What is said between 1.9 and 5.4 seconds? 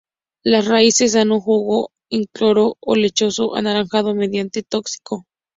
incoloro o lechoso anaranjado, medianamente tóxico.